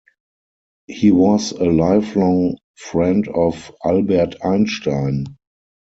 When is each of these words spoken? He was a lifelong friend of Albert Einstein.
He 0.87 1.11
was 1.11 1.51
a 1.51 1.65
lifelong 1.65 2.57
friend 2.75 3.27
of 3.27 3.71
Albert 3.85 4.37
Einstein. 4.43 5.37